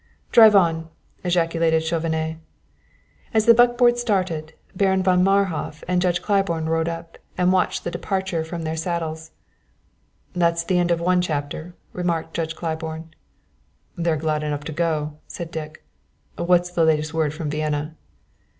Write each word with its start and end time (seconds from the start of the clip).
"Drive 0.31 0.55
on!" 0.55 0.89
ejaculated 1.23 1.81
Chauvenet. 1.83 2.37
As 3.35 3.45
the 3.45 3.53
buckboard 3.53 3.99
started, 3.99 4.53
Baron 4.75 5.03
von 5.03 5.23
Marhof 5.23 5.83
and 5.87 6.01
Judge 6.01 6.23
Claiborne 6.23 6.67
rode 6.67 6.89
up, 6.89 7.19
and 7.37 7.53
watched 7.53 7.83
the 7.83 7.91
departure 7.91 8.43
from 8.43 8.63
their 8.63 8.75
saddles. 8.75 9.29
"That's 10.33 10.63
the 10.63 10.79
end 10.79 10.89
of 10.89 11.01
one 11.01 11.21
chapter," 11.21 11.75
remarked 11.93 12.33
Judge 12.33 12.55
Claiborne. 12.55 13.13
"They're 13.95 14.17
glad 14.17 14.41
enough 14.41 14.63
to 14.63 14.71
go," 14.71 15.19
said 15.27 15.51
Dick. 15.51 15.83
"What's 16.35 16.71
the 16.71 16.83
latest 16.83 17.13
word 17.13 17.31
from 17.31 17.51
Vienna?" 17.51 17.95